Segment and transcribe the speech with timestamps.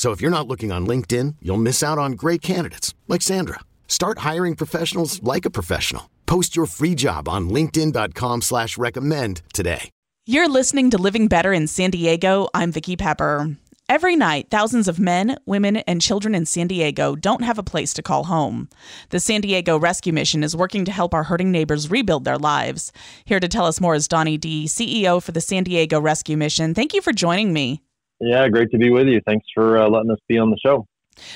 [0.00, 3.60] So if you're not looking on LinkedIn, you'll miss out on great candidates like Sandra.
[3.86, 6.08] Start hiring professionals like a professional.
[6.24, 9.90] Post your free job on LinkedIn.com slash recommend today.
[10.24, 12.48] You're listening to Living Better in San Diego.
[12.54, 13.58] I'm Vicki Pepper.
[13.90, 17.92] Every night, thousands of men, women, and children in San Diego don't have a place
[17.92, 18.70] to call home.
[19.10, 22.90] The San Diego Rescue Mission is working to help our hurting neighbors rebuild their lives.
[23.26, 26.72] Here to tell us more is Donnie Dee, CEO for the San Diego Rescue Mission.
[26.72, 27.82] Thank you for joining me.
[28.20, 29.20] Yeah, great to be with you.
[29.26, 30.86] Thanks for uh, letting us be on the show.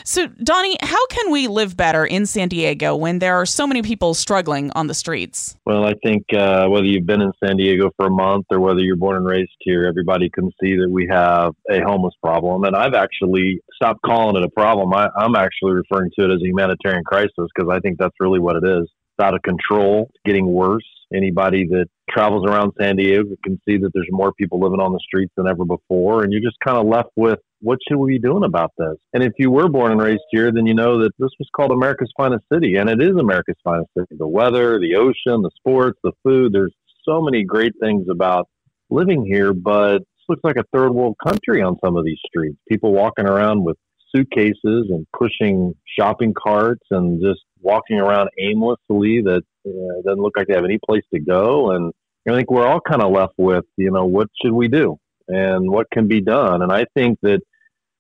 [0.05, 3.83] So, Donnie, how can we live better in San Diego when there are so many
[3.83, 5.57] people struggling on the streets?
[5.67, 8.81] Well, I think uh, whether you've been in San Diego for a month or whether
[8.81, 12.65] you're born and raised here, everybody can see that we have a homeless problem.
[12.65, 14.93] And I've actually stopped calling it a problem.
[14.95, 18.41] I, I'm actually referring to it as a humanitarian crisis because I think that's really
[18.41, 18.83] what it is.
[18.85, 20.87] It's out of control, it's getting worse.
[21.13, 25.01] Anybody that travels around San Diego can see that there's more people living on the
[25.01, 26.23] streets than ever before.
[26.23, 28.97] And you're just kind of left with what should we be doing about this?
[29.13, 31.73] And if you were born and raised here, then you know that this was called
[31.73, 32.77] America's finest city.
[32.77, 34.17] And it is America's finest city.
[34.19, 36.53] The weather, the ocean, the sports, the food.
[36.53, 36.75] There's
[37.05, 38.49] so many great things about
[38.91, 42.59] living here, but it looks like a third world country on some of these streets.
[42.69, 43.77] People walking around with
[44.15, 50.47] suitcases and pushing shopping carts and just walking around aimlessly that uh, doesn't look like
[50.47, 51.73] they have any place to go.
[51.73, 51.93] And
[52.29, 54.97] I think we're all kind of left with, you know, what should we do
[55.29, 56.63] and what can be done?
[56.63, 57.41] And I think that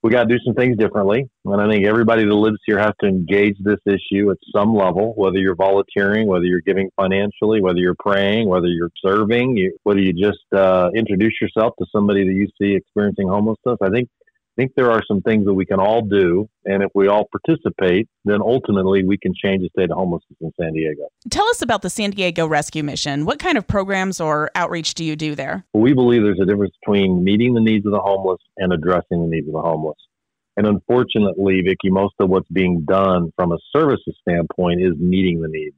[0.03, 1.31] we got to do some things differently.
[1.47, 5.15] And I think everybody that lives here has to engage this issue at some level,
[5.17, 10.01] whether you're volunteering, whether you're giving financially, whether you're praying, whether you're serving, you, whether
[10.01, 13.79] you just uh, introduce yourself to somebody that you see experiencing homelessness.
[13.83, 14.11] I think
[14.56, 16.48] think there are some things that we can all do.
[16.65, 20.53] And if we all participate, then ultimately we can change the state of homelessness in
[20.60, 21.09] San Diego.
[21.31, 23.25] Tell us about the San Diego Rescue Mission.
[23.25, 25.65] What kind of programs or outreach do you do there?
[25.72, 29.22] Well, we believe there's a difference between meeting the needs of the homeless and addressing
[29.22, 29.98] the needs of the homeless.
[30.56, 35.48] And unfortunately, Vicki, most of what's being done from a services standpoint is meeting the
[35.48, 35.76] needs.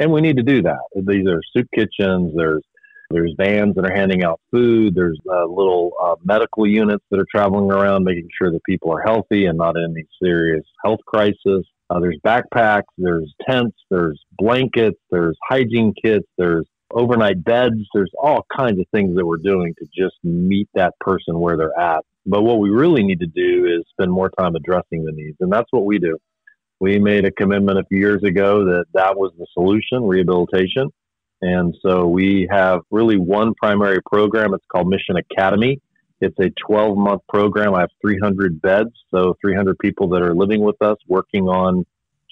[0.00, 0.78] And we need to do that.
[0.94, 2.62] These are soup kitchens, there's
[3.10, 4.94] there's vans that are handing out food.
[4.94, 9.00] There's uh, little uh, medical units that are traveling around, making sure that people are
[9.00, 11.64] healthy and not in any serious health crisis.
[11.90, 17.76] Uh, there's backpacks, there's tents, there's blankets, there's hygiene kits, there's overnight beds.
[17.94, 21.78] There's all kinds of things that we're doing to just meet that person where they're
[21.78, 22.04] at.
[22.26, 25.50] But what we really need to do is spend more time addressing the needs, and
[25.50, 26.18] that's what we do.
[26.80, 30.90] We made a commitment a few years ago that that was the solution, rehabilitation.
[31.40, 34.54] And so we have really one primary program.
[34.54, 35.80] It's called Mission Academy.
[36.20, 37.74] It's a 12 month program.
[37.74, 41.86] I have 300 beds, so 300 people that are living with us, working on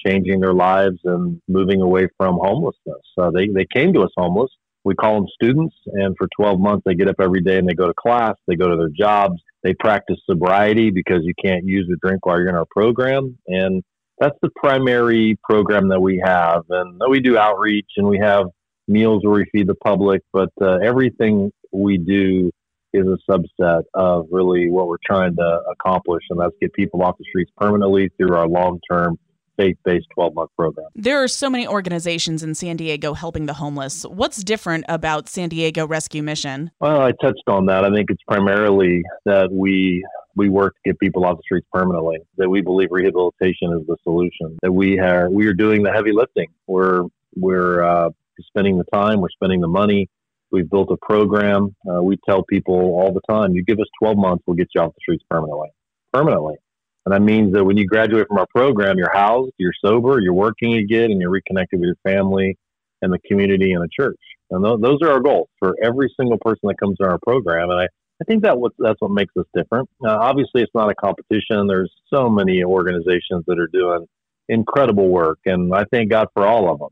[0.05, 3.01] changing their lives and moving away from homelessness.
[3.17, 4.51] So they, they came to us homeless.
[4.85, 7.75] We call them students, and for 12 months, they get up every day and they
[7.75, 11.89] go to class, they go to their jobs, they practice sobriety because you can't use
[11.91, 13.37] or drink while you're in our program.
[13.49, 13.83] And
[14.21, 16.63] that's the primary program that we have.
[16.71, 18.47] And uh, we do outreach and we have
[18.89, 22.51] meals where we feed the public, but uh, everything we do
[22.93, 27.17] is a subset of really what we're trying to accomplish, and that's get people off
[27.19, 29.19] the streets permanently through our long term
[29.57, 30.87] faith based 12 month program.
[30.95, 34.05] There are so many organizations in San Diego helping the homeless.
[34.05, 36.71] What's different about San Diego Rescue Mission?
[36.81, 37.85] Well, I touched on that.
[37.85, 40.05] I think it's primarily that we
[40.35, 42.19] we work to get people off the streets permanently.
[42.37, 44.59] That we believe rehabilitation is the solution.
[44.63, 46.49] That we are we are doing the heavy lifting.
[46.67, 47.05] We're
[47.35, 48.11] we're uh,
[48.45, 50.09] spending the time, we're spending the money.
[50.51, 51.75] We've built a program.
[51.89, 54.81] Uh, we tell people all the time, you give us 12 months, we'll get you
[54.81, 55.69] off the streets permanently.
[56.13, 56.57] Permanently.
[57.05, 60.35] And that means that when you graduate from our program, you're housed, you're sober, you're
[60.35, 62.59] working again, and you're reconnected with your family
[63.03, 64.19] and the community and the church.
[64.51, 67.71] And th- those are our goals for every single person that comes to our program.
[67.71, 69.89] And I, I think that what, that's what makes us different.
[70.05, 71.67] Uh, obviously, it's not a competition.
[71.69, 74.07] There's so many organizations that are doing
[74.49, 76.91] incredible work, and I thank God for all of them.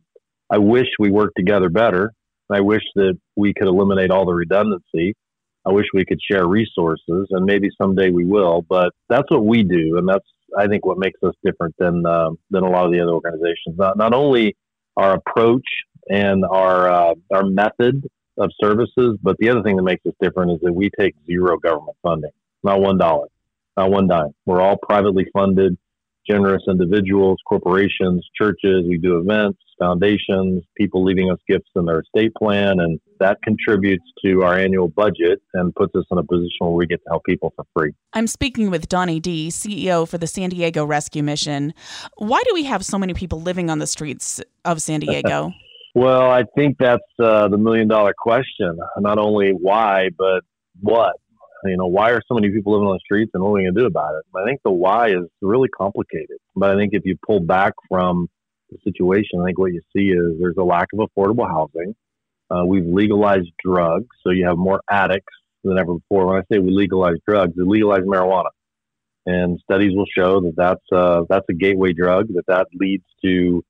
[0.50, 2.12] I wish we worked together better.
[2.50, 5.14] I wish that we could eliminate all the redundancy.
[5.66, 8.62] I wish we could share resources, and maybe someday we will.
[8.68, 10.26] But that's what we do, and that's
[10.56, 13.76] I think what makes us different than uh, than a lot of the other organizations.
[13.76, 14.56] Not not only
[14.96, 15.66] our approach
[16.10, 18.06] and our uh, our method
[18.36, 21.56] of services, but the other thing that makes us different is that we take zero
[21.56, 22.30] government funding,
[22.62, 23.28] not one dollar,
[23.76, 24.34] not one dime.
[24.44, 25.78] We're all privately funded
[26.28, 28.84] generous individuals, corporations, churches.
[28.88, 34.04] We do events, foundations, people leaving us gifts in their estate plan, and that contributes
[34.24, 37.24] to our annual budget and puts us in a position where we get to help
[37.24, 37.92] people for free.
[38.12, 41.74] I'm speaking with Donnie Dee, CEO for the San Diego Rescue Mission.
[42.16, 45.52] Why do we have so many people living on the streets of San Diego?
[45.94, 48.78] well, I think that's uh, the million dollar question.
[48.98, 50.42] Not only why, but
[50.80, 51.16] what
[51.64, 53.62] you know, why are so many people living on the streets and what are we
[53.62, 54.24] going to do about it?
[54.36, 56.38] I think the why is really complicated.
[56.54, 58.28] But I think if you pull back from
[58.70, 61.94] the situation, I think what you see is there's a lack of affordable housing.
[62.50, 65.32] Uh, we've legalized drugs, so you have more addicts
[65.64, 66.26] than ever before.
[66.26, 68.50] When I say we legalize drugs, we legalize marijuana,
[69.24, 72.28] and studies will show that that's uh, that's a gateway drug.
[72.34, 73.64] That that leads to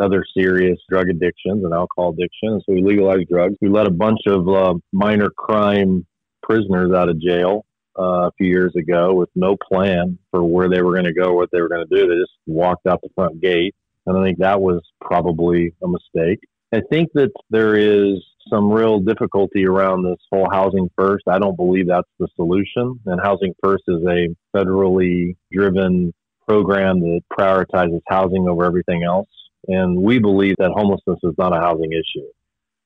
[0.00, 2.60] other serious drug addictions and alcohol addiction.
[2.66, 3.54] So we legalize drugs.
[3.60, 6.04] We let a bunch of uh, minor crime
[6.48, 7.64] prisoners out of jail
[7.98, 11.34] uh, a few years ago with no plan for where they were going to go,
[11.34, 12.06] what they were going to do.
[12.06, 13.74] They just walked out the front gate.
[14.06, 16.40] And I think that was probably a mistake.
[16.72, 21.24] I think that there is some real difficulty around this whole housing first.
[21.28, 23.00] I don't believe that's the solution.
[23.06, 26.12] And housing first is a federally driven
[26.46, 29.28] program that prioritizes housing over everything else.
[29.68, 32.26] And we believe that homelessness is not a housing issue.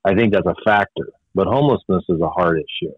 [0.04, 2.92] I think that's a factor, but homelessness is a hard issue.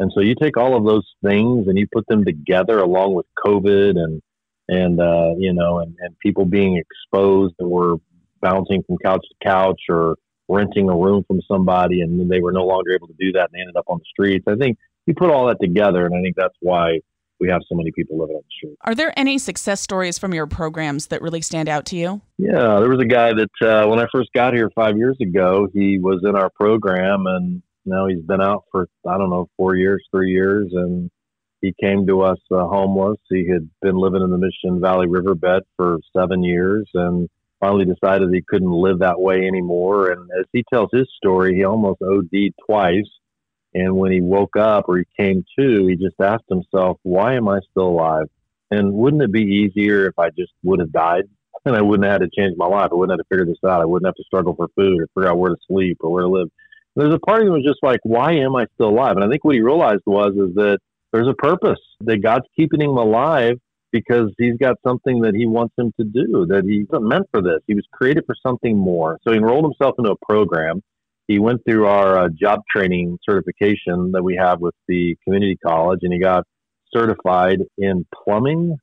[0.00, 3.26] And so you take all of those things and you put them together along with
[3.44, 4.22] COVID and
[4.68, 7.96] and uh, you know and, and people being exposed and were
[8.40, 10.16] bouncing from couch to couch or
[10.48, 13.48] renting a room from somebody and then they were no longer able to do that
[13.50, 14.44] and they ended up on the streets.
[14.48, 17.00] I think you put all that together and I think that's why
[17.40, 18.76] we have so many people living on the street.
[18.82, 22.20] Are there any success stories from your programs that really stand out to you?
[22.36, 25.68] Yeah, there was a guy that uh, when I first got here five years ago,
[25.72, 29.76] he was in our program and now he's been out for I don't know four
[29.76, 31.10] years, three years, and
[31.60, 33.18] he came to us uh, homeless.
[33.28, 37.28] He had been living in the Mission Valley riverbed for seven years, and
[37.60, 40.10] finally decided he couldn't live that way anymore.
[40.10, 43.08] And as he tells his story, he almost OD'd twice.
[43.74, 47.48] And when he woke up or he came to, he just asked himself, "Why am
[47.48, 48.26] I still alive?"
[48.70, 51.24] And wouldn't it be easier if I just would have died?
[51.64, 52.90] And I wouldn't have had to change my life.
[52.92, 53.82] I wouldn't have to figure this out.
[53.82, 56.22] I wouldn't have to struggle for food or figure out where to sleep or where
[56.22, 56.48] to live
[56.98, 59.16] there's a part of him was just like, why am I still alive?
[59.16, 60.78] And I think what he realized was is that
[61.12, 63.56] there's a purpose that God's keeping him alive
[63.92, 67.40] because he's got something that he wants him to do that he wasn't meant for
[67.40, 67.60] this.
[67.66, 69.18] He was created for something more.
[69.22, 70.82] So he enrolled himself into a program.
[71.28, 76.00] He went through our uh, job training certification that we have with the community college,
[76.02, 76.44] and he got
[76.92, 78.76] certified in plumbing,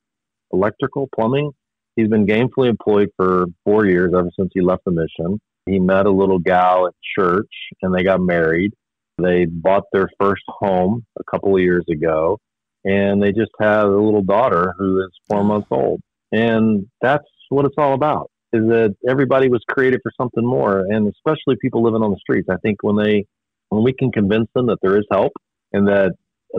[0.52, 1.50] electrical plumbing.
[1.96, 5.40] He's been gainfully employed for four years ever since he left the mission.
[5.66, 7.50] He met a little gal at church
[7.82, 8.72] and they got married.
[9.18, 12.38] They bought their first home a couple of years ago
[12.84, 15.44] and they just have a little daughter who is four oh.
[15.44, 16.00] months old.
[16.32, 21.12] And that's what it's all about is that everybody was created for something more and
[21.12, 22.48] especially people living on the streets.
[22.50, 23.26] I think when they
[23.70, 25.32] when we can convince them that there is help
[25.72, 26.12] and that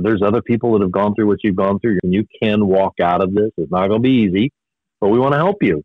[0.04, 2.96] there's other people that have gone through what you've gone through and you can walk
[3.02, 3.52] out of this.
[3.58, 4.52] It's not going to be easy,
[5.00, 5.82] but we want to help you.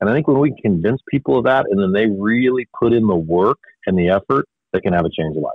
[0.00, 3.06] And I think when we convince people of that and then they really put in
[3.06, 5.52] the work and the effort, they can have a change of life,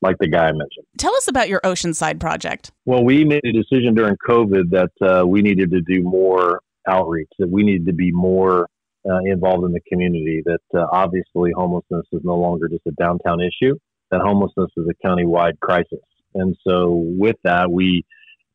[0.00, 0.86] like the guy I mentioned.
[0.96, 2.72] Tell us about your Oceanside project.
[2.86, 7.28] Well, we made a decision during COVID that uh, we needed to do more outreach,
[7.38, 8.68] that we needed to be more
[9.08, 13.40] uh, involved in the community, that uh, obviously homelessness is no longer just a downtown
[13.40, 13.74] issue,
[14.10, 16.00] that homelessness is a countywide crisis.
[16.34, 18.04] And so with that, we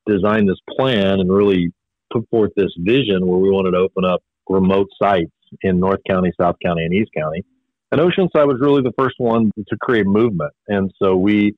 [0.07, 1.71] designed this plan and really
[2.11, 6.31] put forth this vision where we wanted to open up remote sites in North County,
[6.39, 7.43] South County, and East County.
[7.91, 10.53] And Oceanside was really the first one to create movement.
[10.67, 11.55] And so we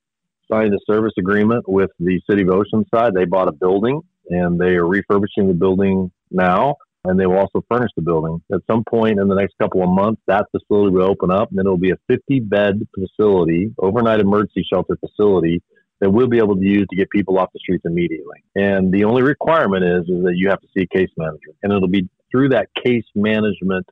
[0.51, 3.13] signed a service agreement with the city of Oceanside.
[3.13, 6.75] They bought a building and they are refurbishing the building now.
[7.03, 8.41] And they will also furnish the building.
[8.53, 11.57] At some point in the next couple of months, that facility will open up and
[11.57, 15.63] then it'll be a 50 bed facility, overnight emergency shelter facility
[15.99, 18.43] that we'll be able to use to get people off the streets immediately.
[18.55, 21.51] And the only requirement is, is that you have to see a case manager.
[21.63, 23.85] And it'll be through that case management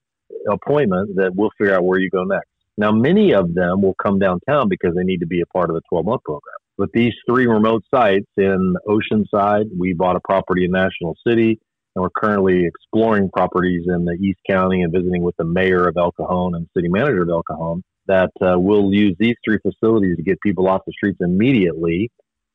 [0.50, 2.48] appointment that we'll figure out where you go next.
[2.78, 5.76] Now, many of them will come downtown because they need to be a part of
[5.76, 6.56] the 12 month program.
[6.78, 11.60] But these three remote sites in Oceanside, we bought a property in National City,
[11.96, 15.98] And we're currently exploring properties in the East County and visiting with the mayor of
[15.98, 20.16] El Cajon and city manager of El Cajon that uh, will use these three facilities
[20.16, 22.10] to get people off the streets immediately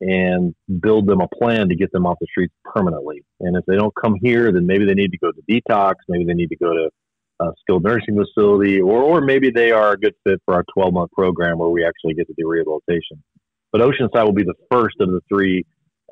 [0.06, 3.24] and build them a plan to get them off the streets permanently.
[3.40, 6.24] And if they don't come here, then maybe they need to go to detox, maybe
[6.26, 6.90] they need to go to
[7.40, 10.92] a skilled nursing facility, or, or maybe they are a good fit for our 12
[10.92, 13.22] month program where we actually get to do rehabilitation.
[13.72, 15.64] But Oceanside will be the first of the three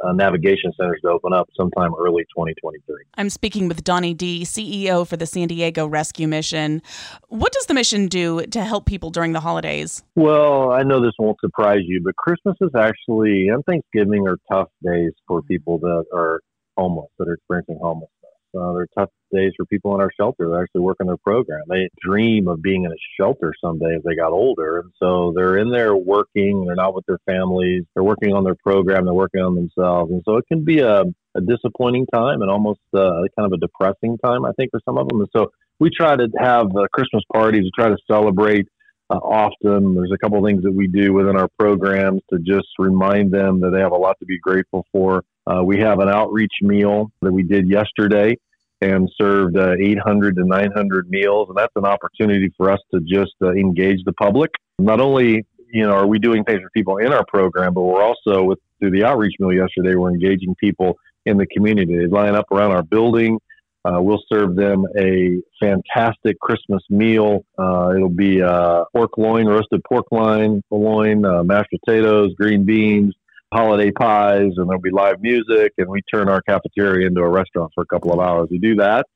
[0.03, 2.97] uh, navigation centers to open up sometime early 2023.
[3.15, 6.83] I'm speaking with Donnie Dee, CEO for the San Diego Rescue Mission.
[7.29, 10.03] What does the mission do to help people during the holidays?
[10.15, 14.69] Well, I know this won't surprise you, but Christmas is actually and Thanksgiving are tough
[14.85, 16.41] days for people that are
[16.77, 18.11] homeless, that are experiencing homelessness.
[18.59, 21.63] Uh, they're tough days for people in our shelter that actually work in their program.
[21.69, 24.81] They dream of being in a shelter someday as they got older.
[24.81, 26.65] And so they're in there working.
[26.67, 27.85] They're not with their families.
[27.95, 29.05] They're working on their program.
[29.05, 30.11] They're working on themselves.
[30.13, 31.03] And so it can be a,
[31.35, 34.99] a disappointing time and almost uh, kind of a depressing time, I think, for some
[34.99, 35.21] of them.
[35.21, 37.63] And so we try to have uh, Christmas parties.
[37.63, 38.69] We try to celebrate
[39.11, 39.95] uh, often.
[39.95, 43.61] There's a couple of things that we do within our programs to just remind them
[43.61, 45.25] that they have a lot to be grateful for.
[45.47, 48.37] Uh, we have an outreach meal that we did yesterday
[48.81, 53.35] and served uh, 800 to 900 meals, and that's an opportunity for us to just
[53.43, 54.51] uh, engage the public.
[54.79, 58.03] Not only you know are we doing things for people in our program, but we're
[58.03, 61.97] also with through the outreach meal yesterday, we're engaging people in the community.
[61.97, 63.39] They line up around our building.
[63.85, 67.45] Uh, we'll serve them a fantastic Christmas meal.
[67.59, 73.15] Uh, it'll be uh, pork loin, roasted pork loin, loin, uh, mashed potatoes, green beans,
[73.53, 75.73] holiday pies, and there'll be live music.
[75.79, 78.49] And we turn our cafeteria into a restaurant for a couple of hours.
[78.51, 79.07] We do that.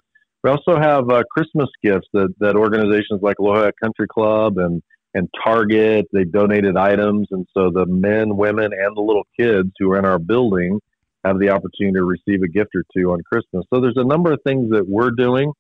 [0.45, 4.83] We also have uh, Christmas gifts that, that organizations like Aloha Country Club and
[5.15, 9.91] and Target they've donated items, and so the men, women, and the little kids who
[9.93, 10.79] are in our building
[11.25, 13.65] have the opportunity to receive a gift or two on Christmas.
[13.73, 15.53] So there's a number of things that we're doing.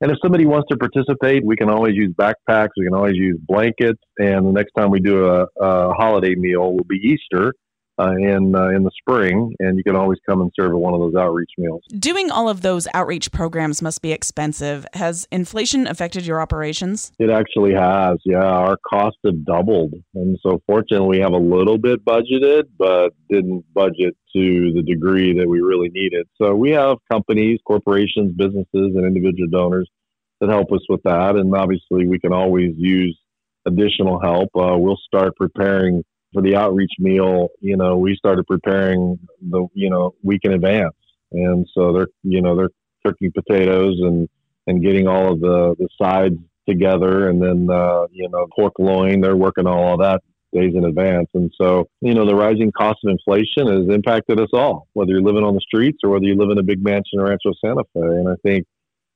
[0.00, 2.70] And if somebody wants to participate, we can always use backpacks.
[2.76, 4.02] We can always use blankets.
[4.18, 7.54] And the next time we do a, a holiday meal will be Easter
[7.98, 10.94] uh, in uh, in the spring, and you can always come and serve at one
[10.94, 11.82] of those outreach meals.
[11.98, 14.86] Doing all of those outreach programs must be expensive.
[14.94, 17.12] Has inflation affected your operations?
[17.18, 18.18] It actually has.
[18.24, 23.10] Yeah, our costs have doubled, and so fortunately, we have a little bit budgeted, but
[23.30, 26.26] didn't budget to the degree that we really needed.
[26.40, 29.88] So we have companies, corporations, businesses, and individual donors
[30.40, 33.18] that help us with that, and obviously, we can always use
[33.66, 34.50] additional help.
[34.54, 36.02] Uh, we'll start preparing
[36.34, 40.94] for the outreach meal, you know, we started preparing the, you know, week in advance.
[41.32, 42.70] And so they're, you know, they're
[43.06, 44.28] cooking potatoes and,
[44.66, 46.36] and getting all of the, the sides
[46.68, 47.28] together.
[47.28, 50.22] And then, uh, you know, pork loin, they're working on all that
[50.52, 51.28] days in advance.
[51.34, 55.22] And so, you know, the rising cost of inflation has impacted us all, whether you're
[55.22, 57.82] living on the streets or whether you live in a big mansion in Rancho Santa
[57.92, 58.00] Fe.
[58.00, 58.64] And I think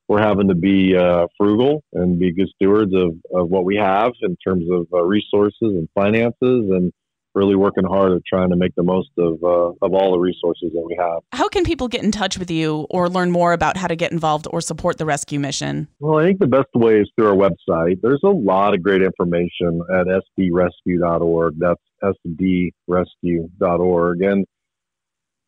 [0.09, 4.13] we're having to be uh, frugal and be good stewards of, of what we have
[4.23, 6.33] in terms of uh, resources and finances
[6.71, 6.93] and
[7.35, 10.71] really working hard at trying to make the most of uh, of all the resources
[10.73, 11.21] that we have.
[11.33, 14.13] How can people get in touch with you or learn more about how to get
[14.13, 15.89] involved or support the rescue mission?
[16.01, 18.01] Well, I think the best way is through our website.
[18.03, 20.07] There's a lot of great information at
[20.39, 21.55] sdrescue.org.
[21.59, 24.23] That's sdrescue.org.
[24.23, 24.47] And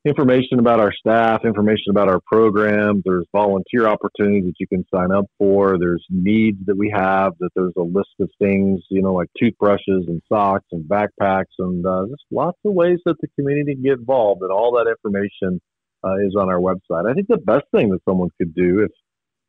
[0.05, 3.03] information about our staff, information about our programs.
[3.05, 5.79] There's volunteer opportunities that you can sign up for.
[5.79, 7.33] There's needs that we have.
[7.41, 11.85] That there's a list of things, you know, like toothbrushes and socks and backpacks, and
[11.85, 14.43] uh, just lots of ways that the community can get involved.
[14.43, 15.61] And all that information
[16.03, 17.09] uh, is on our website.
[17.09, 18.91] I think the best thing that someone could do if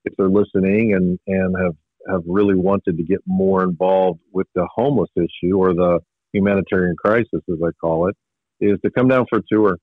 [0.04, 1.76] if they're listening and and have
[2.10, 6.00] have really wanted to get more involved with the homeless issue or the
[6.34, 8.16] humanitarian crisis, as I call it,
[8.60, 9.78] is to come down for a tour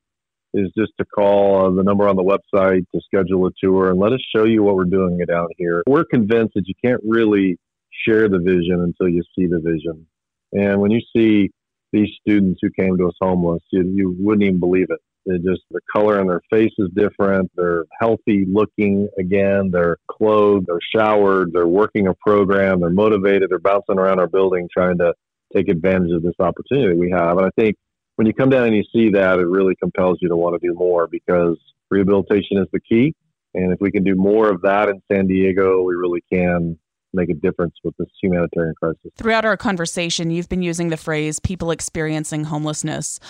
[0.55, 3.99] is just to call uh, the number on the website to schedule a tour and
[3.99, 5.83] let us show you what we're doing down here.
[5.87, 7.59] We're convinced that you can't really
[8.07, 10.07] share the vision until you see the vision.
[10.53, 11.51] And when you see
[11.93, 15.01] these students who came to us homeless, you, you wouldn't even believe it.
[15.27, 17.51] They just the color on their face is different.
[17.55, 19.71] They're healthy looking again.
[19.71, 20.67] They're clothed.
[20.67, 21.53] They're showered.
[21.53, 22.81] They're working a program.
[22.81, 23.51] They're motivated.
[23.51, 25.13] They're bouncing around our building trying to
[25.55, 27.37] take advantage of this opportunity we have.
[27.37, 27.77] And I think
[28.19, 30.69] when you come down and you see that, it really compels you to want to
[30.69, 31.57] do more because
[31.89, 33.15] rehabilitation is the key.
[33.55, 36.77] And if we can do more of that in San Diego, we really can
[37.13, 39.13] make a difference with this humanitarian crisis.
[39.17, 43.21] Throughout our conversation, you've been using the phrase people experiencing homelessness.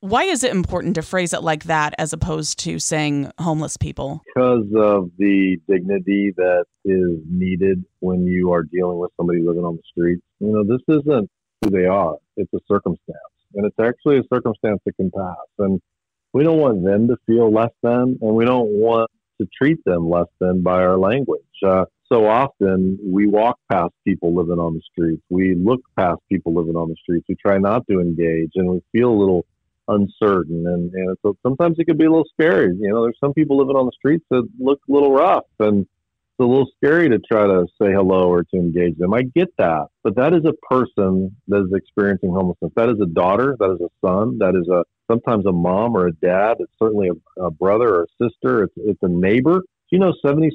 [0.00, 4.22] Why is it important to phrase it like that as opposed to saying homeless people?
[4.34, 9.76] Because of the dignity that is needed when you are dealing with somebody living on
[9.76, 10.22] the streets.
[10.40, 11.28] You know, this isn't
[11.62, 13.18] who they are, it's a circumstance
[13.54, 15.36] and it's actually a circumstance that can pass.
[15.58, 15.80] And
[16.32, 20.08] we don't want them to feel less than, and we don't want to treat them
[20.08, 21.42] less than by our language.
[21.64, 25.22] Uh, so often we walk past people living on the streets.
[25.28, 27.26] We look past people living on the streets.
[27.28, 29.46] We try not to engage and we feel a little
[29.88, 30.66] uncertain.
[30.66, 32.74] And, and so sometimes it could be a little scary.
[32.78, 35.86] You know, there's some people living on the streets that look a little rough and
[36.40, 39.14] a little scary to try to say hello or to engage them.
[39.14, 39.86] I get that.
[40.04, 42.72] But that is a person that is experiencing homelessness.
[42.76, 43.56] That is a daughter.
[43.58, 44.38] That is a son.
[44.38, 46.56] That is a sometimes a mom or a dad.
[46.60, 48.64] It's certainly a, a brother or a sister.
[48.64, 50.52] It's, it's a neighbor you know 76%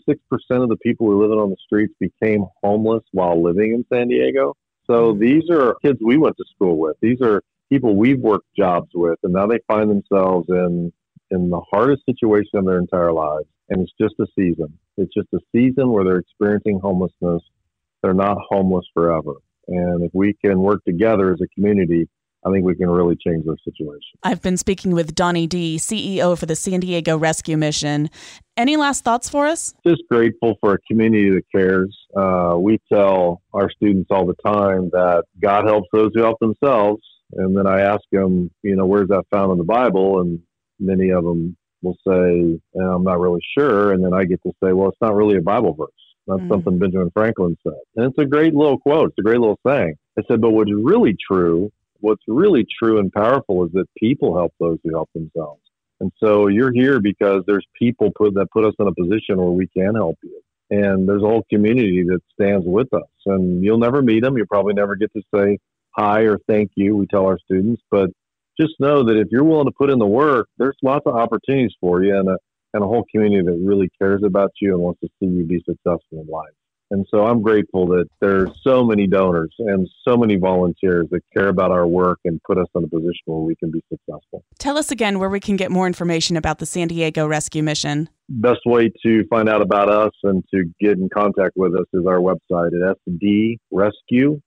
[0.52, 4.08] of the people who are living on the streets became homeless while living in San
[4.08, 4.56] Diego?
[4.86, 5.20] So mm-hmm.
[5.20, 6.98] these are kids we went to school with.
[7.02, 10.92] These are people we've worked jobs with, and now they find themselves in
[11.32, 13.48] in the hardest situation of their entire lives.
[13.70, 14.78] And it's just a season.
[14.98, 17.42] It's just a season where they're experiencing homelessness.
[18.02, 19.36] They're not homeless forever.
[19.68, 22.10] And if we can work together as a community,
[22.46, 24.20] I think we can really change their situation.
[24.22, 28.10] I've been speaking with Donnie Dee, CEO for the San Diego Rescue Mission.
[28.58, 29.74] Any last thoughts for us?
[29.88, 31.96] Just grateful for a community that cares.
[32.16, 37.02] Uh, we tell our students all the time that God helps those who help themselves.
[37.36, 40.20] And then I ask them, you know, where's that found in the Bible?
[40.20, 40.40] And
[40.80, 43.94] many of them will say, I'm not really sure.
[43.94, 45.90] And then I get to say, well, it's not really a Bible verse.
[46.26, 46.50] That's mm.
[46.50, 47.74] something Benjamin Franklin said.
[47.96, 49.10] And it's a great little quote.
[49.10, 49.96] It's a great little saying.
[50.18, 51.72] I said, but what's really true
[52.04, 55.62] what's really true and powerful is that people help those who help themselves.
[56.02, 59.52] And so you're here because there's people put, that put us in a position where
[59.52, 60.42] we can help you.
[60.70, 63.08] And there's a whole community that stands with us.
[63.26, 64.36] And you'll never meet them.
[64.36, 65.60] You'll probably never get to say
[65.92, 66.98] hi or thank you.
[66.98, 68.10] We tell our students, but
[68.60, 71.74] just know that if you're willing to put in the work, there's lots of opportunities
[71.80, 72.38] for you and a,
[72.74, 75.64] and a whole community that really cares about you and wants to see you be
[75.66, 76.54] successful in life.
[76.94, 81.48] And so I'm grateful that there's so many donors and so many volunteers that care
[81.48, 84.44] about our work and put us in a position where we can be successful.
[84.60, 88.10] Tell us again where we can get more information about the San Diego Rescue Mission.
[88.30, 92.06] Best way to find out about us and to get in contact with us is
[92.06, 94.40] our website at SD Rescue.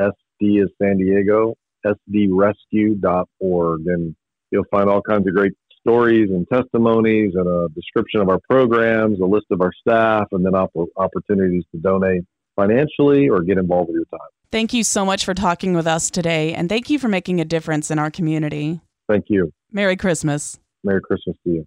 [0.00, 1.54] SD is San Diego,
[1.84, 3.80] sdrescue.org.
[3.86, 4.14] And
[4.50, 9.20] you'll find all kinds of great stories and testimonies and a description of our programs,
[9.20, 12.22] a list of our staff, and then op- opportunities to donate
[12.56, 14.28] financially or get involved with your time.
[14.50, 17.44] Thank you so much for talking with us today, and thank you for making a
[17.44, 18.80] difference in our community.
[19.08, 19.52] Thank you.
[19.72, 20.58] Merry Christmas.
[20.84, 21.66] Merry Christmas to you.